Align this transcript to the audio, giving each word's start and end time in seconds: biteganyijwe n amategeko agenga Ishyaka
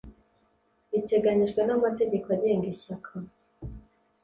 biteganyijwe 0.91 1.61
n 1.67 1.71
amategeko 1.77 2.27
agenga 2.35 2.65
Ishyaka 2.73 3.11